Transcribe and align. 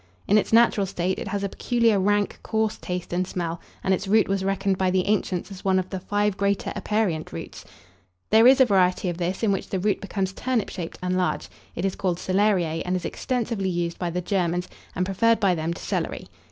In 0.27 0.35
its 0.39 0.51
natural 0.51 0.87
state, 0.87 1.19
it 1.19 1.27
has 1.27 1.43
a 1.43 1.49
peculiar 1.49 1.99
rank, 1.99 2.39
coarse 2.41 2.79
taste 2.79 3.13
and 3.13 3.27
smell, 3.27 3.61
and 3.83 3.93
its 3.93 4.07
root 4.07 4.27
was 4.27 4.43
reckoned 4.43 4.75
by 4.79 4.89
the 4.89 5.05
ancients 5.05 5.51
as 5.51 5.63
one 5.63 5.77
of 5.77 5.91
the 5.91 5.99
"five 5.99 6.35
greater 6.37 6.73
aperient 6.75 7.31
roots." 7.31 7.65
There 8.31 8.47
is 8.47 8.59
a 8.59 8.65
variety 8.65 9.09
of 9.09 9.19
this 9.19 9.43
in 9.43 9.51
which 9.51 9.69
the 9.69 9.77
root 9.77 10.01
becomes 10.01 10.33
turnip 10.33 10.69
shaped 10.69 10.97
and 11.03 11.15
large. 11.15 11.49
It 11.75 11.85
is 11.85 11.93
called 11.95 12.17
Celeriae, 12.17 12.81
and 12.83 12.95
is 12.95 13.05
extensively 13.05 13.69
used 13.69 13.99
by 13.99 14.09
the 14.09 14.21
Germans, 14.21 14.67
and 14.95 15.05
preferred 15.05 15.39
by 15.39 15.53
them 15.53 15.71
to 15.71 15.81
celery. 15.83 16.29